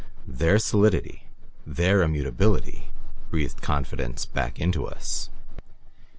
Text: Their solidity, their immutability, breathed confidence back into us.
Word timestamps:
Their 0.25 0.57
solidity, 0.57 1.27
their 1.63 2.01
immutability, 2.01 2.87
breathed 3.29 3.61
confidence 3.61 4.25
back 4.25 4.57
into 4.59 4.87
us. 4.87 5.29